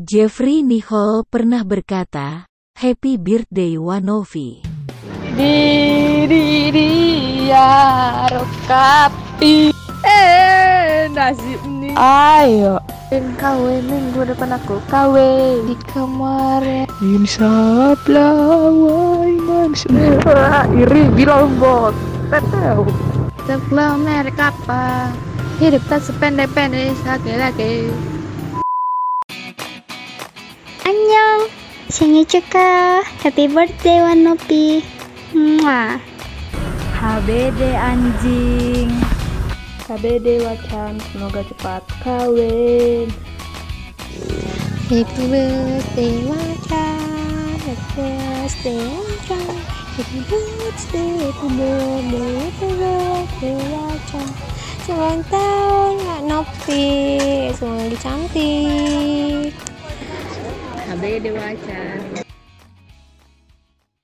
Jeffrey 0.00 0.64
Nicole 0.64 1.28
pernah 1.28 1.60
berkata, 1.60 2.48
Happy 2.80 3.20
birthday 3.20 3.76
Wanovi. 3.76 4.64
Di 5.36 5.60
di 6.24 6.72
di 6.72 6.88
ya 7.52 8.24
rokapi. 8.32 9.68
Eh 10.00 11.04
nasib 11.12 11.60
nih. 11.68 11.92
Ayo, 12.00 12.80
Kawin 13.36 13.84
minggu 13.92 14.24
depan 14.24 14.56
aku 14.56 14.80
kawin 14.88 15.68
di 15.68 15.76
kamar 15.92 16.64
ya. 16.64 16.88
insya 17.04 17.92
Allah, 18.00 19.20
manusia. 19.20 20.64
Iri 20.80 21.12
bilang 21.12 21.60
bot. 21.60 21.92
Teteu. 22.32 22.88
Sebelum 23.44 24.00
merek 24.00 24.40
apa? 24.40 25.12
Hidup 25.60 25.84
tak 25.92 26.00
sependek-pendek 26.00 26.96
sekali 27.04 27.36
lagi. 27.36 27.74
Annyeong 30.85 31.49
생일 31.89 32.25
축하 32.25 33.03
Happy 33.23 33.47
birthday 33.47 33.99
Wanopi 34.01 34.83
Mwah. 35.33 35.99
HBD 36.95 37.61
anjing 37.77 38.89
KBD 39.85 40.41
Wacan, 40.41 40.97
semoga 41.13 41.45
cepat 41.45 41.85
kawin. 42.01 43.13
Happy 44.85 45.25
birthday 45.33 46.29
Wacan 46.29 47.57
Happy 47.57 47.89
birthday 47.97 48.85
Wacan 48.85 49.49
Happy 49.97 50.19
birthday 50.29 51.09
Happy 51.25 51.49
birthday 51.49 52.13
Happy 52.13 52.69
birthday 52.77 53.57
Wacan 53.73 54.27
Ulang 54.85 55.25
tahun 55.25 55.93
Kak 56.05 56.21
Nopi 56.29 56.85
Semoga 57.57 57.97
cantik 57.97 58.78
HBD 61.00 61.32
Wacan. 61.32 62.19